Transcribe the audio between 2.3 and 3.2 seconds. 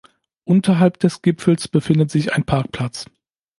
ein Parkplatz.